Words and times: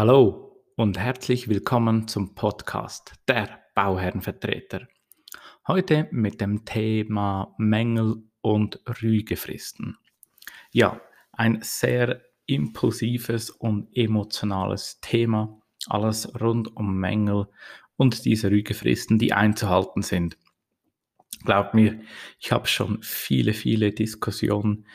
Hallo 0.00 0.62
und 0.76 0.96
herzlich 0.96 1.48
willkommen 1.48 2.06
zum 2.06 2.36
Podcast 2.36 3.14
der 3.26 3.64
Bauherrenvertreter. 3.74 4.86
Heute 5.66 6.06
mit 6.12 6.40
dem 6.40 6.64
Thema 6.64 7.52
Mängel 7.58 8.22
und 8.40 8.80
Rügefristen. 9.02 9.98
Ja, 10.70 11.00
ein 11.32 11.58
sehr 11.62 12.22
impulsives 12.46 13.50
und 13.50 13.88
emotionales 13.92 15.00
Thema. 15.00 15.60
Alles 15.88 16.32
rund 16.40 16.76
um 16.76 16.96
Mängel 16.96 17.48
und 17.96 18.24
diese 18.24 18.52
Rügefristen, 18.52 19.18
die 19.18 19.32
einzuhalten 19.32 20.02
sind. 20.02 20.38
Glaubt 21.44 21.74
mir, 21.74 22.00
ich 22.40 22.52
habe 22.52 22.66
schon 22.66 23.02
viele, 23.02 23.54
viele 23.54 23.92
Diskussionen 23.92 24.86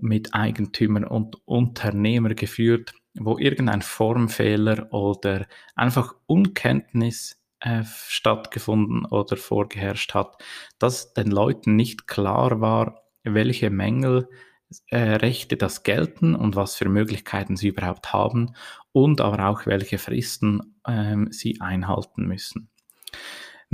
mit 0.00 0.34
Eigentümern 0.34 1.04
und 1.04 1.36
Unternehmern 1.46 2.34
geführt, 2.34 2.94
wo 3.14 3.38
irgendein 3.38 3.82
Formfehler 3.82 4.92
oder 4.92 5.46
einfach 5.76 6.14
Unkenntnis 6.26 7.40
äh, 7.60 7.84
stattgefunden 8.08 9.04
oder 9.04 9.36
vorgeherrscht 9.36 10.14
hat, 10.14 10.42
dass 10.78 11.14
den 11.14 11.30
Leuten 11.30 11.76
nicht 11.76 12.08
klar 12.08 12.60
war, 12.60 13.02
welche 13.22 13.70
Mängel 13.70 14.28
äh, 14.88 14.98
Rechte 14.98 15.56
das 15.56 15.82
gelten 15.82 16.34
und 16.34 16.56
was 16.56 16.76
für 16.76 16.88
Möglichkeiten 16.88 17.56
sie 17.56 17.68
überhaupt 17.68 18.12
haben 18.12 18.54
und 18.92 19.20
aber 19.20 19.48
auch 19.48 19.66
welche 19.66 19.98
Fristen 19.98 20.76
ähm, 20.86 21.28
sie 21.30 21.60
einhalten 21.60 22.26
müssen. 22.26 22.68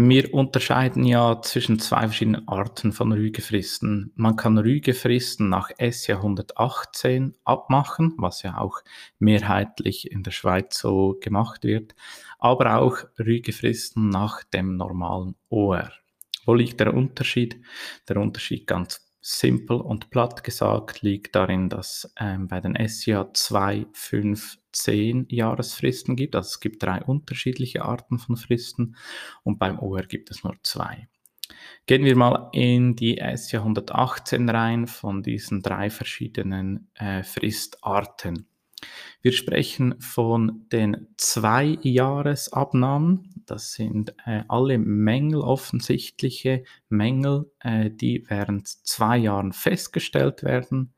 Wir 0.00 0.32
unterscheiden 0.32 1.02
ja 1.02 1.42
zwischen 1.42 1.80
zwei 1.80 2.02
verschiedenen 2.02 2.46
Arten 2.46 2.92
von 2.92 3.10
Rügefristen. 3.10 4.12
Man 4.14 4.36
kann 4.36 4.56
Rügefristen 4.56 5.48
nach 5.48 5.70
SJ 5.76 6.12
118 6.12 7.34
abmachen, 7.42 8.14
was 8.16 8.44
ja 8.44 8.58
auch 8.58 8.78
mehrheitlich 9.18 10.12
in 10.12 10.22
der 10.22 10.30
Schweiz 10.30 10.78
so 10.78 11.18
gemacht 11.20 11.64
wird, 11.64 11.96
aber 12.38 12.76
auch 12.76 12.98
Rügefristen 13.18 14.08
nach 14.08 14.44
dem 14.44 14.76
normalen 14.76 15.34
OR. 15.48 15.90
Wo 16.46 16.54
liegt 16.54 16.78
der 16.78 16.94
Unterschied? 16.94 17.60
Der 18.08 18.18
Unterschied 18.18 18.68
ganz 18.68 19.07
simpel 19.20 19.80
und 19.80 20.10
platt 20.10 20.44
gesagt 20.44 21.02
liegt 21.02 21.34
darin, 21.34 21.68
dass 21.68 22.12
ähm, 22.18 22.48
bei 22.48 22.60
den 22.60 22.76
SIA 22.88 23.32
2, 23.32 23.86
5, 23.92 24.58
10 24.72 25.26
Jahresfristen 25.28 26.16
gibt. 26.16 26.36
Also 26.36 26.48
es 26.48 26.60
gibt 26.60 26.82
drei 26.82 27.02
unterschiedliche 27.02 27.84
Arten 27.84 28.18
von 28.18 28.36
Fristen 28.36 28.96
und 29.42 29.58
beim 29.58 29.78
OR 29.78 30.02
gibt 30.02 30.30
es 30.30 30.44
nur 30.44 30.54
zwei. 30.62 31.08
Gehen 31.86 32.04
wir 32.04 32.16
mal 32.16 32.50
in 32.52 32.94
die 32.94 33.20
SIA 33.34 33.60
118 33.60 34.48
rein 34.48 34.86
von 34.86 35.22
diesen 35.22 35.62
drei 35.62 35.90
verschiedenen 35.90 36.90
äh, 36.94 37.22
Fristarten. 37.22 38.46
Wir 39.20 39.32
sprechen 39.32 40.00
von 40.00 40.66
den 40.70 41.08
Zwei-Jahres-Abnahmen. 41.16 43.42
Das 43.46 43.72
sind 43.72 44.14
äh, 44.26 44.44
alle 44.48 44.78
Mängel, 44.78 45.40
offensichtliche 45.40 46.62
Mängel, 46.88 47.50
äh, 47.60 47.90
die 47.90 48.24
während 48.28 48.68
zwei 48.68 49.18
Jahren 49.18 49.52
festgestellt 49.52 50.42
werden. 50.42 50.94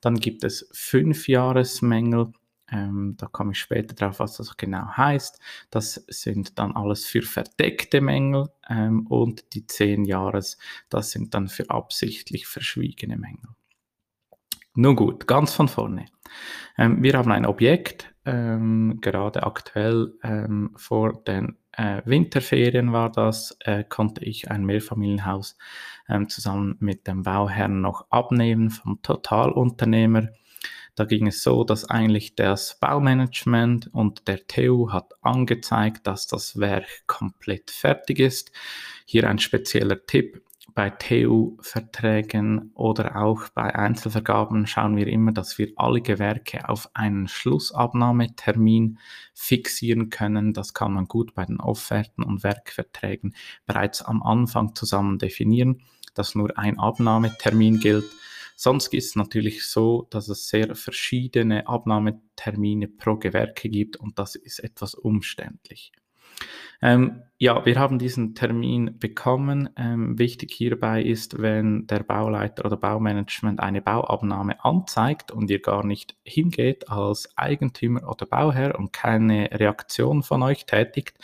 Dann 0.00 0.16
gibt 0.16 0.44
es 0.44 0.68
Fünf-Jahres-Mängel. 0.72 2.32
Ähm, 2.68 3.14
da 3.16 3.26
komme 3.26 3.52
ich 3.52 3.60
später 3.60 3.94
drauf, 3.94 4.18
was 4.18 4.36
das 4.36 4.56
genau 4.56 4.88
heißt. 4.96 5.38
Das 5.70 6.04
sind 6.08 6.58
dann 6.58 6.72
alles 6.72 7.06
für 7.06 7.22
verdeckte 7.22 8.00
Mängel 8.00 8.48
ähm, 8.68 9.06
und 9.06 9.54
die 9.54 9.66
zehn 9.66 10.04
Jahres, 10.04 10.58
das 10.88 11.12
sind 11.12 11.34
dann 11.34 11.48
für 11.48 11.70
absichtlich 11.70 12.46
verschwiegene 12.46 13.16
Mängel. 13.16 13.50
Nun 14.78 14.94
gut, 14.94 15.26
ganz 15.26 15.54
von 15.54 15.68
vorne. 15.68 16.04
Ähm, 16.76 17.02
wir 17.02 17.14
haben 17.14 17.32
ein 17.32 17.46
Objekt, 17.46 18.14
ähm, 18.26 18.98
gerade 19.00 19.44
aktuell 19.44 20.12
ähm, 20.22 20.72
vor 20.76 21.14
den 21.24 21.56
äh, 21.72 22.02
Winterferien 22.04 22.92
war 22.92 23.10
das, 23.10 23.56
äh, 23.60 23.84
konnte 23.84 24.22
ich 24.22 24.50
ein 24.50 24.66
Mehrfamilienhaus 24.66 25.56
ähm, 26.10 26.28
zusammen 26.28 26.76
mit 26.78 27.06
dem 27.06 27.22
Bauherrn 27.22 27.80
noch 27.80 28.06
abnehmen 28.10 28.68
vom 28.68 29.00
Totalunternehmer. 29.00 30.28
Da 30.94 31.04
ging 31.04 31.26
es 31.26 31.42
so, 31.42 31.64
dass 31.64 31.88
eigentlich 31.88 32.34
das 32.34 32.78
Baumanagement 32.78 33.88
und 33.94 34.28
der 34.28 34.46
TU 34.46 34.92
hat 34.92 35.14
angezeigt, 35.22 36.06
dass 36.06 36.26
das 36.26 36.58
Werk 36.58 37.06
komplett 37.06 37.70
fertig 37.70 38.18
ist. 38.18 38.52
Hier 39.06 39.26
ein 39.26 39.38
spezieller 39.38 40.04
Tipp 40.04 40.42
bei 40.76 40.90
TU-Verträgen 40.90 42.70
oder 42.74 43.16
auch 43.16 43.48
bei 43.48 43.74
Einzelvergaben 43.74 44.66
schauen 44.66 44.94
wir 44.94 45.06
immer, 45.06 45.32
dass 45.32 45.56
wir 45.56 45.72
alle 45.76 46.02
Gewerke 46.02 46.68
auf 46.68 46.90
einen 46.92 47.28
Schlussabnahmetermin 47.28 48.98
fixieren 49.32 50.10
können. 50.10 50.52
Das 50.52 50.74
kann 50.74 50.92
man 50.92 51.06
gut 51.06 51.34
bei 51.34 51.46
den 51.46 51.60
Offerten 51.60 52.22
und 52.22 52.44
Werkverträgen 52.44 53.34
bereits 53.64 54.02
am 54.02 54.22
Anfang 54.22 54.74
zusammen 54.74 55.18
definieren, 55.18 55.80
dass 56.12 56.34
nur 56.34 56.58
ein 56.58 56.78
Abnahmetermin 56.78 57.80
gilt. 57.80 58.04
Sonst 58.54 58.92
ist 58.92 59.06
es 59.06 59.16
natürlich 59.16 59.66
so, 59.66 60.06
dass 60.10 60.28
es 60.28 60.46
sehr 60.46 60.76
verschiedene 60.76 61.66
Abnahmetermine 61.68 62.88
pro 62.88 63.16
Gewerke 63.16 63.70
gibt 63.70 63.96
und 63.96 64.18
das 64.18 64.34
ist 64.34 64.58
etwas 64.58 64.94
umständlich. 64.94 65.90
Ähm, 66.82 67.22
ja, 67.38 67.66
wir 67.66 67.78
haben 67.78 67.98
diesen 67.98 68.34
Termin 68.34 68.98
bekommen. 68.98 69.68
Ähm, 69.76 70.18
wichtig 70.18 70.52
hierbei 70.52 71.02
ist, 71.02 71.38
wenn 71.38 71.86
der 71.86 72.02
Bauleiter 72.02 72.64
oder 72.64 72.78
Baumanagement 72.78 73.60
eine 73.60 73.82
Bauabnahme 73.82 74.64
anzeigt 74.64 75.32
und 75.32 75.50
ihr 75.50 75.60
gar 75.60 75.84
nicht 75.84 76.16
hingeht 76.24 76.88
als 76.88 77.36
Eigentümer 77.36 78.08
oder 78.08 78.24
Bauherr 78.24 78.78
und 78.78 78.94
keine 78.94 79.50
Reaktion 79.52 80.22
von 80.22 80.42
euch 80.42 80.64
tätigt, 80.64 81.18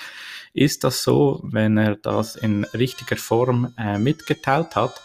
ist 0.52 0.84
das 0.84 1.02
so, 1.02 1.40
wenn 1.44 1.78
er 1.78 1.96
das 1.96 2.36
in 2.36 2.64
richtiger 2.64 3.16
Form 3.16 3.72
äh, 3.78 3.98
mitgeteilt 3.98 4.76
hat, 4.76 5.02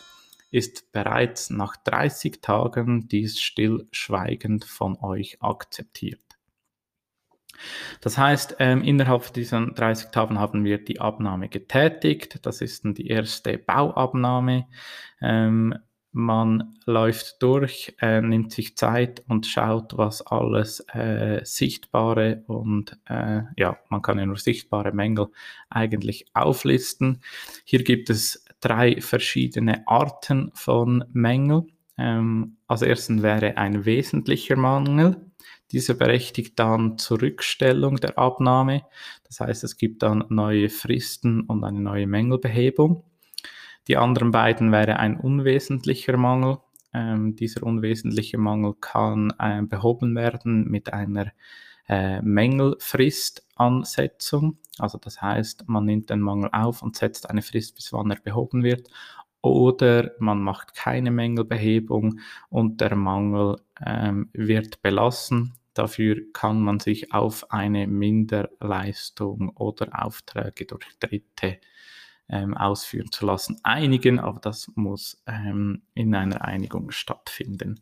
ist 0.51 0.91
bereits 0.91 1.49
nach 1.49 1.77
30 1.77 2.41
Tagen 2.41 3.07
dies 3.07 3.39
stillschweigend 3.39 4.65
von 4.65 4.97
euch 5.01 5.41
akzeptiert. 5.41 6.26
Das 8.01 8.17
heißt, 8.17 8.57
ähm, 8.59 8.83
innerhalb 8.83 9.33
dieser 9.33 9.65
30 9.65 10.09
Tagen 10.11 10.39
haben 10.39 10.63
wir 10.63 10.77
die 10.83 11.01
Abnahme 11.01 11.49
getätigt. 11.49 12.39
Das 12.45 12.61
ist 12.61 12.85
dann 12.85 12.93
die 12.93 13.07
erste 13.07 13.57
Bauabnahme. 13.57 14.67
Ähm, 15.21 15.75
man 16.17 16.73
läuft 16.85 17.43
durch, 17.43 17.95
äh, 18.01 18.21
nimmt 18.21 18.51
sich 18.51 18.75
Zeit 18.75 19.23
und 19.27 19.45
schaut, 19.45 19.97
was 19.97 20.25
alles 20.25 20.79
äh, 20.91 21.41
sichtbare 21.43 22.43
und 22.47 22.97
äh, 23.05 23.41
ja, 23.55 23.77
man 23.89 24.01
kann 24.01 24.17
ja 24.17 24.25
nur 24.25 24.37
sichtbare 24.37 24.93
Mängel 24.93 25.27
eigentlich 25.69 26.25
auflisten. 26.33 27.21
Hier 27.65 27.83
gibt 27.83 28.09
es 28.09 28.45
drei 28.61 28.99
verschiedene 28.99 29.87
Arten 29.87 30.49
von 30.55 31.05
Mängeln. 31.13 31.71
Ähm, 31.99 32.57
als 32.67 32.81
ersten 32.81 33.21
wäre 33.21 33.57
ein 33.57 33.85
wesentlicher 33.85 34.55
Mangel. 34.55 35.17
Dieser 35.71 35.95
berechtigt 35.95 36.59
dann 36.59 36.97
zur 36.97 37.21
Rückstellung 37.21 37.97
der 37.97 38.17
Abnahme. 38.17 38.83
Das 39.25 39.41
heißt, 39.41 39.63
es 39.63 39.77
gibt 39.77 40.03
dann 40.03 40.25
neue 40.29 40.69
Fristen 40.69 41.41
und 41.41 41.63
eine 41.63 41.81
neue 41.81 42.07
Mängelbehebung. 42.07 43.03
Die 43.87 43.97
anderen 43.97 44.31
beiden 44.31 44.71
wäre 44.71 44.97
ein 44.97 45.19
unwesentlicher 45.19 46.17
Mangel. 46.17 46.59
Ähm, 46.93 47.35
dieser 47.35 47.63
unwesentliche 47.63 48.37
Mangel 48.37 48.75
kann 48.79 49.33
äh, 49.39 49.61
behoben 49.61 50.15
werden 50.15 50.69
mit 50.69 50.93
einer 50.93 51.31
äh, 51.87 52.21
Mängelfristansetzung. 52.21 54.57
Also 54.77 54.97
das 54.97 55.21
heißt, 55.21 55.67
man 55.67 55.85
nimmt 55.85 56.09
den 56.09 56.21
Mangel 56.21 56.49
auf 56.51 56.81
und 56.81 56.95
setzt 56.95 57.29
eine 57.29 57.41
Frist, 57.41 57.75
bis 57.75 57.91
wann 57.93 58.11
er 58.11 58.19
behoben 58.21 58.63
wird. 58.63 58.89
Oder 59.51 60.11
man 60.19 60.41
macht 60.41 60.75
keine 60.75 61.11
Mängelbehebung 61.11 62.19
und 62.49 62.81
der 62.81 62.95
Mangel 62.95 63.57
ähm, 63.85 64.29
wird 64.33 64.81
belassen. 64.81 65.53
Dafür 65.73 66.17
kann 66.33 66.61
man 66.61 66.79
sich 66.79 67.13
auf 67.13 67.51
eine 67.51 67.87
Minderleistung 67.87 69.49
oder 69.49 70.03
Aufträge 70.03 70.65
durch 70.65 70.85
Dritte 70.99 71.59
ähm, 72.29 72.55
ausführen 72.55 73.11
zu 73.11 73.25
lassen 73.25 73.59
einigen, 73.63 74.19
aber 74.19 74.39
das 74.39 74.71
muss 74.75 75.21
ähm, 75.27 75.83
in 75.93 76.13
einer 76.13 76.43
Einigung 76.43 76.91
stattfinden. 76.91 77.81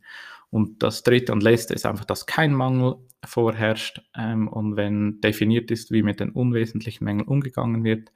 Und 0.50 0.82
das 0.82 1.02
dritte 1.02 1.32
und 1.32 1.42
letzte 1.42 1.74
ist 1.74 1.86
einfach, 1.86 2.04
dass 2.04 2.26
kein 2.26 2.54
Mangel 2.54 2.96
vorherrscht 3.24 4.02
ähm, 4.16 4.48
und 4.48 4.76
wenn 4.76 5.20
definiert 5.20 5.70
ist, 5.70 5.90
wie 5.90 6.02
mit 6.02 6.20
den 6.20 6.30
unwesentlichen 6.30 7.04
Mängeln 7.04 7.26
umgegangen 7.26 7.82
wird 7.82 8.12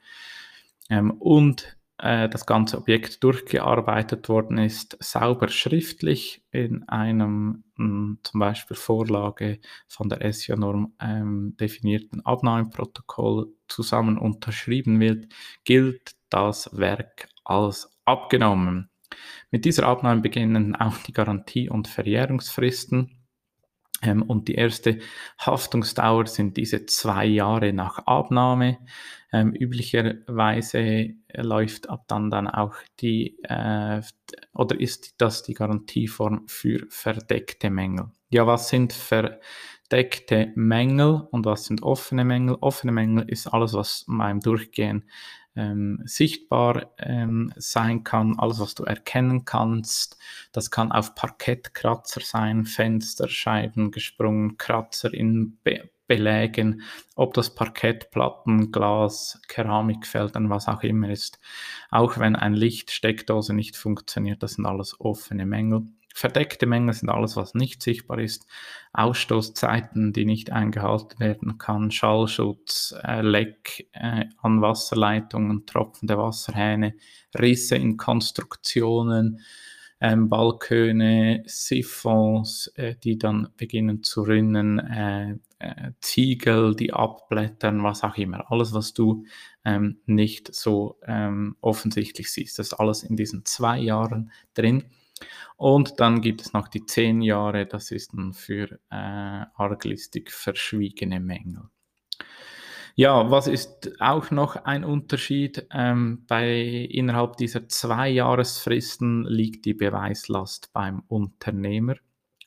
ähm, 0.88 1.11
und 1.11 1.76
äh, 2.00 2.29
das 2.29 2.47
ganze 2.47 2.79
Objekt 2.79 3.23
durchgearbeitet 3.23 4.29
worden 4.29 4.58
ist, 4.58 4.97
sauber 5.00 5.49
schriftlich 5.49 6.43
in 6.50 6.88
einem 6.88 7.64
mh, 7.76 7.85
hm, 7.85 8.19
zum 8.23 8.41
Beispiel 8.41 8.76
Vorlage 8.76 9.61
von 9.87 10.08
der 10.08 10.32
SIA-Norm 10.32 10.94
ähm, 11.00 11.56
definierten 11.58 12.25
Abnahmeprotokoll 12.25 13.52
zusammen 13.69 14.19
unterschrieben 14.19 15.00
wird, 15.00 15.32
gilt 15.64 16.12
das 16.31 16.70
Werk 16.76 17.29
als 17.44 17.97
abgenommen. 18.05 18.91
Mit 19.50 19.64
dieser 19.64 19.87
Abnahme 19.87 20.20
beginnen 20.20 20.76
auch 20.76 20.99
die 20.99 21.12
Garantie- 21.12 21.69
und 21.69 21.88
Verjährungsfristen. 21.88 23.19
Ähm, 24.02 24.23
und 24.23 24.49
die 24.49 24.55
erste 24.55 24.99
Haftungsdauer 25.38 26.26
sind 26.26 26.56
diese 26.56 26.87
zwei 26.87 27.26
Jahre 27.26 27.73
nach 27.73 27.99
Abnahme. 28.06 28.79
Ähm, 29.32 29.52
üblicherweise 29.52 31.14
läuft 31.35 31.88
ab 31.88 32.05
dann 32.08 32.31
dann 32.31 32.49
auch 32.49 32.75
die 33.00 33.38
äh, 33.44 34.00
oder 34.55 34.81
ist 34.81 35.20
das 35.20 35.43
die 35.43 35.55
Garantieform 35.55 36.44
für 36.49 36.87
verdeckte 36.88 37.70
Mängel. 37.70 38.11
Ja, 38.31 38.47
was 38.47 38.69
sind 38.69 38.93
verdeckte 38.93 40.52
Mängel 40.56 41.29
und 41.31 41.47
was 41.47 41.67
sind 41.67 41.82
offene 41.82 42.25
Mängel? 42.25 42.56
Offene 42.61 42.93
Mängel 42.93 43.29
ist 43.29 43.47
alles, 43.47 43.75
was 43.75 44.05
beim 44.08 44.41
Durchgehen 44.41 45.05
ähm, 45.61 46.01
sichtbar 46.05 46.93
ähm, 46.99 47.53
sein 47.57 48.03
kann, 48.03 48.39
alles, 48.39 48.61
was 48.61 48.75
du 48.75 48.85
erkennen 48.85 49.45
kannst. 49.45 50.19
Das 50.53 50.71
kann 50.71 50.91
auf 50.91 51.15
Parkettkratzer 51.15 52.23
sein, 52.23 52.65
Fensterscheiben 52.65 53.91
gesprungen, 53.91 54.57
Kratzer 54.57 55.12
in 55.12 55.59
Be 55.62 55.91
Belägen, 56.07 56.83
ob 57.15 57.35
das 57.35 57.55
Parkett, 57.55 58.11
Platten, 58.11 58.73
Glas, 58.73 59.41
Keramikfeldern, 59.47 60.51
was 60.51 60.67
auch 60.67 60.83
immer 60.83 61.09
ist. 61.09 61.39
Auch 61.89 62.19
wenn 62.19 62.35
ein 62.35 62.55
Lichtsteckdose 62.55 63.55
nicht 63.55 63.77
funktioniert, 63.77 64.43
das 64.43 64.55
sind 64.55 64.67
alles 64.67 64.99
offene 64.99 65.47
Mängel. 65.47 65.87
Verdeckte 66.20 66.67
Mängel 66.67 66.93
sind 66.93 67.08
alles, 67.08 67.37
was 67.37 67.55
nicht 67.55 67.82
sichtbar 67.82 68.19
ist. 68.19 68.46
Ausstoßzeiten, 68.93 70.12
die 70.12 70.26
nicht 70.26 70.52
eingehalten 70.52 71.19
werden 71.19 71.56
kann, 71.56 71.90
Schallschutz, 71.90 72.94
äh, 73.02 73.22
Leck 73.22 73.88
äh, 73.93 74.26
an 74.37 74.61
Wasserleitungen, 74.61 75.64
tropfende 75.64 76.19
Wasserhähne, 76.19 76.94
Risse 77.38 77.76
in 77.76 77.96
Konstruktionen, 77.96 79.40
ähm, 80.02 80.28
Balköne, 80.28 81.43
Siphons, 81.46 82.66
äh, 82.75 82.96
die 83.02 83.16
dann 83.16 83.49
beginnen 83.56 84.02
zu 84.02 84.20
rinnen, 84.20 84.78
äh, 84.78 85.37
äh, 85.58 85.93
Ziegel, 86.02 86.76
die 86.76 86.93
abblättern, 86.93 87.82
was 87.82 88.05
auch 88.05 88.19
immer. 88.19 88.52
Alles, 88.52 88.75
was 88.75 88.93
du 88.93 89.25
ähm, 89.64 90.02
nicht 90.05 90.55
so 90.55 90.99
ähm, 91.06 91.56
offensichtlich 91.62 92.31
siehst, 92.31 92.58
das 92.58 92.66
ist 92.69 92.75
alles 92.75 93.05
in 93.05 93.16
diesen 93.16 93.46
zwei 93.46 93.78
Jahren 93.78 94.31
drin. 94.52 94.84
Und 95.56 96.00
dann 96.00 96.20
gibt 96.20 96.40
es 96.43 96.52
noch 96.52 96.69
die 96.69 96.87
zehn 96.87 97.20
Jahre, 97.20 97.67
das 97.67 97.90
ist 97.90 98.14
dann 98.14 98.32
für 98.32 98.72
äh, 98.90 99.44
arglistig 99.55 100.31
verschwiegene 100.31 101.20
Mängel. 101.20 101.69
Ja, 102.96 103.31
was 103.31 103.46
ist 103.46 104.00
auch 104.00 104.31
noch 104.31 104.56
ein 104.56 104.84
Unterschied? 104.84 105.67
Ähm, 105.72 106.25
bei, 106.26 106.61
innerhalb 106.90 107.37
dieser 107.37 107.69
zwei 107.69 108.08
Jahresfristen 108.08 109.25
liegt 109.25 109.64
die 109.64 109.75
Beweislast 109.75 110.72
beim 110.72 111.02
Unternehmer 111.08 111.94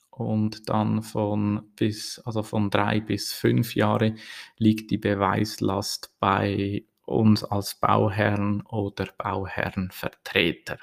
und 0.09 0.69
dann 0.69 1.01
von 1.01 1.71
bis, 1.75 2.19
also 2.19 2.43
von 2.43 2.69
drei 2.69 2.99
bis 2.99 3.33
fünf 3.33 3.75
Jahre 3.75 4.15
liegt 4.57 4.91
die 4.91 4.97
Beweislast 4.97 6.13
bei 6.19 6.83
uns 7.05 7.43
als 7.43 7.79
Bauherren 7.79 8.61
oder 8.61 9.07
Bauherrenvertreter. 9.17 10.77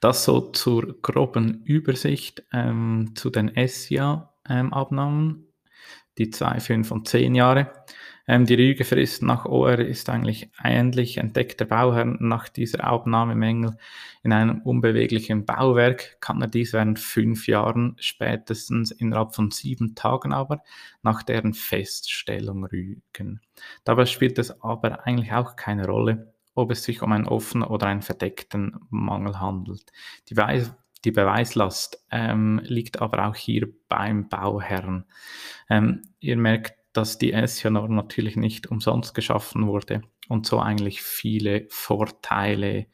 Das 0.00 0.24
so 0.24 0.40
zur 0.52 1.00
groben 1.02 1.62
Übersicht 1.64 2.44
ähm, 2.52 3.12
zu 3.14 3.30
den 3.30 3.52
SIA-Abnahmen, 3.54 5.46
die 6.18 6.30
2, 6.30 6.60
5 6.60 6.90
und 6.90 7.08
10 7.08 7.34
Jahre. 7.34 7.72
Ähm, 8.28 8.46
die 8.46 8.54
Rügefrist 8.54 9.22
nach 9.22 9.46
OR 9.46 9.78
ist 9.80 10.08
eigentlich 10.08 10.50
ähnlich. 10.62 11.18
Entdeckt 11.18 11.58
der 11.60 11.64
Bauherr 11.64 12.04
nach 12.04 12.48
dieser 12.48 12.84
Abnahmemängel 12.84 13.76
in 14.22 14.32
einem 14.32 14.60
unbeweglichen 14.62 15.44
Bauwerk, 15.44 16.20
kann 16.20 16.40
er 16.40 16.48
dies 16.48 16.72
während 16.72 17.00
fünf 17.00 17.48
Jahren, 17.48 17.96
spätestens 17.98 18.92
innerhalb 18.92 19.34
von 19.34 19.50
sieben 19.50 19.96
Tagen 19.96 20.32
aber, 20.32 20.62
nach 21.02 21.24
deren 21.24 21.54
Feststellung 21.54 22.64
rügen. 22.64 23.40
Dabei 23.84 24.06
spielt 24.06 24.38
es 24.38 24.62
aber 24.62 25.04
eigentlich 25.04 25.32
auch 25.32 25.56
keine 25.56 25.86
Rolle, 25.86 26.31
ob 26.54 26.70
es 26.70 26.84
sich 26.84 27.02
um 27.02 27.12
einen 27.12 27.26
offenen 27.26 27.66
oder 27.66 27.86
einen 27.86 28.02
verdeckten 28.02 28.78
Mangel 28.90 29.40
handelt. 29.40 29.90
Die, 30.28 30.34
Beweis, 30.34 30.74
die 31.04 31.12
Beweislast 31.12 32.04
ähm, 32.10 32.60
liegt 32.64 33.00
aber 33.00 33.26
auch 33.26 33.36
hier 33.36 33.68
beim 33.88 34.28
Bauherrn. 34.28 35.04
Ähm, 35.68 36.02
ihr 36.20 36.36
merkt, 36.36 36.74
dass 36.92 37.18
die 37.18 37.34
SIA-Norm 37.46 37.94
natürlich 37.94 38.36
nicht 38.36 38.70
umsonst 38.70 39.14
geschaffen 39.14 39.66
wurde 39.66 40.02
und 40.28 40.46
so 40.46 40.60
eigentlich 40.60 41.02
viele 41.02 41.66
Vorteile 41.70 42.86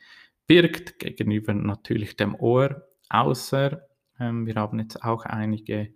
birgt 0.47 1.01
gegenüber 1.01 1.53
natürlich 1.53 2.17
dem 2.17 2.35
Ohr, 2.37 2.87
außer 3.09 3.83
ähm, 4.21 4.47
wir 4.47 4.55
haben 4.55 4.79
jetzt 4.79 5.03
auch 5.03 5.25
einige 5.25 5.93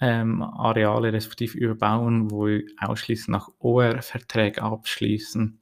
ähm, 0.00 0.42
Areale 0.42 1.12
respektive 1.12 1.58
Überbauen, 1.58 2.30
wo 2.30 2.46
wir 2.46 2.64
ausschließlich 2.78 3.28
nach 3.28 3.48
OR-Verträge 3.58 4.62
abschließen 4.62 5.60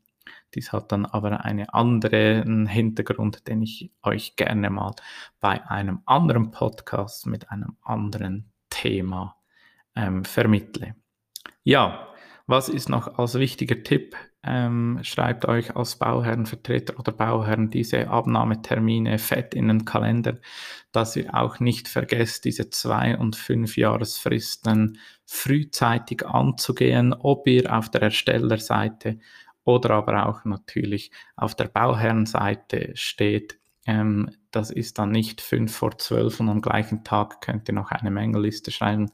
dies 0.55 0.73
hat 0.73 0.93
dann 0.93 1.07
aber 1.07 1.45
einen 1.45 1.69
anderen 1.69 2.67
Hintergrund, 2.67 3.47
den 3.49 3.63
ich 3.63 3.91
euch 4.03 4.37
gerne 4.37 4.71
mal 4.71 4.95
bei 5.41 5.65
einem 5.69 6.01
anderen 6.07 6.51
Podcast 6.51 7.27
mit 7.27 7.51
einem 7.51 7.77
anderen 7.83 8.53
Thema 8.71 9.37
ähm, 9.97 10.25
vermittle. 10.25 10.95
Ja, 11.63 12.09
was 12.47 12.69
ist 12.69 12.89
noch 12.89 13.19
als 13.19 13.35
wichtiger 13.35 13.83
Tipp? 13.83 14.17
Ähm, 14.47 14.99
schreibt 15.03 15.47
euch 15.47 15.75
als 15.75 15.97
Bauherrenvertreter 15.97 16.99
oder 16.99 17.13
Bauherren 17.13 17.71
diese 17.71 18.09
Abnahmetermine 18.09 19.19
fett 19.19 19.55
in 19.55 19.69
den 19.69 19.87
Kalender, 19.87 20.37
dass 20.93 21.17
ihr 21.17 21.35
auch 21.35 21.61
nicht 21.61 21.89
vergesst, 21.89 22.45
diese 22.45 22.69
zwei- 22.69 23.17
und 23.17 23.37
fünf 23.37 23.79
Jahresfristen 23.79 24.99
frühzeitig 25.25 26.27
anzugehen, 26.27 27.15
ob 27.15 27.49
ihr 27.49 27.75
auf 27.75 27.91
der 27.91 28.03
Erstellerseite 28.03 29.19
oder 29.65 29.91
aber 29.91 30.27
auch 30.27 30.45
natürlich 30.45 31.11
auf 31.37 31.55
der 31.55 31.69
Bauherrenseite 31.69 32.93
steht, 32.95 33.59
ähm, 33.87 34.31
das 34.51 34.71
ist 34.71 34.99
dann 34.99 35.11
nicht 35.11 35.41
fünf 35.41 35.75
vor 35.75 35.99
zwölf 35.99 36.41
und 36.41 36.49
am 36.49 36.63
gleichen 36.63 37.05
Tag 37.05 37.41
könnt 37.41 37.69
ihr 37.69 37.75
noch 37.75 37.91
eine 37.91 38.11
Mängelliste 38.11 38.71
schreiben. 38.71 39.11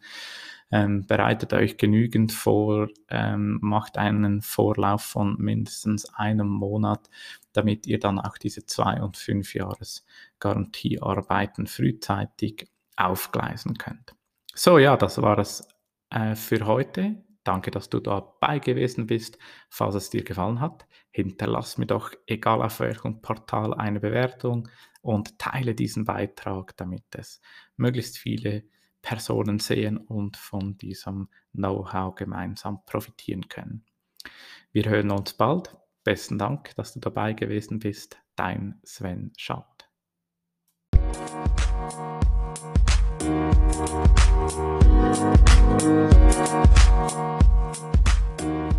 Ähm, 0.72 1.04
bereitet 1.04 1.52
euch 1.52 1.78
genügend 1.78 2.30
vor, 2.30 2.88
ähm, 3.08 3.58
macht 3.60 3.98
einen 3.98 4.40
Vorlauf 4.40 5.02
von 5.02 5.34
mindestens 5.36 6.14
einem 6.14 6.46
Monat, 6.46 7.10
damit 7.52 7.88
ihr 7.88 7.98
dann 7.98 8.20
auch 8.20 8.38
diese 8.38 8.66
zwei 8.66 9.02
und 9.02 9.16
fünf 9.16 9.54
Jahres 9.54 10.04
Garantiearbeiten 10.38 11.66
frühzeitig 11.66 12.68
aufgleisen 12.96 13.78
könnt. 13.78 14.14
So, 14.54 14.78
ja, 14.78 14.96
das 14.96 15.20
war 15.20 15.38
es 15.40 15.66
äh, 16.10 16.36
für 16.36 16.64
heute. 16.66 17.16
Danke, 17.50 17.72
dass 17.72 17.90
du 17.90 17.98
dabei 17.98 18.60
gewesen 18.60 19.08
bist. 19.08 19.36
Falls 19.70 19.96
es 19.96 20.08
dir 20.08 20.22
gefallen 20.22 20.60
hat, 20.60 20.86
hinterlass 21.10 21.78
mir 21.78 21.86
doch, 21.86 22.12
egal 22.28 22.62
auf 22.62 22.78
welchem 22.78 23.22
Portal, 23.22 23.74
eine 23.74 23.98
Bewertung 23.98 24.68
und 25.02 25.36
teile 25.40 25.74
diesen 25.74 26.04
Beitrag, 26.04 26.76
damit 26.76 27.02
es 27.10 27.40
möglichst 27.76 28.18
viele 28.18 28.62
Personen 29.02 29.58
sehen 29.58 29.96
und 29.96 30.36
von 30.36 30.78
diesem 30.78 31.28
Know-how 31.52 32.14
gemeinsam 32.14 32.84
profitieren 32.84 33.48
können. 33.48 33.84
Wir 34.70 34.84
hören 34.84 35.10
uns 35.10 35.34
bald. 35.34 35.76
Besten 36.04 36.38
Dank, 36.38 36.76
dass 36.76 36.94
du 36.94 37.00
dabei 37.00 37.32
gewesen 37.32 37.80
bist. 37.80 38.16
Dein 38.36 38.78
Sven 38.84 39.32
Schad. 39.36 39.88
Thank 46.10 47.14
you. 47.14 47.39
thank 48.40 48.54
you 48.54 48.69